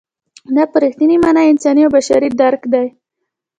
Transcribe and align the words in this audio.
دا 0.55 0.63
په 0.71 0.77
رښتینې 0.83 1.17
مانا 1.23 1.41
انساني 1.47 1.81
او 1.85 1.93
بشري 1.95 2.29
درک 2.41 2.61
دی. 2.73 2.87